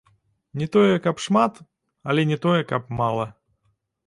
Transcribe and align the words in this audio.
Не 0.61 0.67
тое, 0.75 0.95
каб 1.03 1.21
шмат, 1.25 1.59
але 2.09 2.25
не 2.31 2.39
тое, 2.47 2.57
каб 2.73 2.89
мала. 3.03 3.29